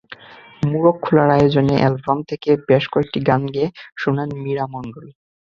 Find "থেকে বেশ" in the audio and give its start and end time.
2.29-2.83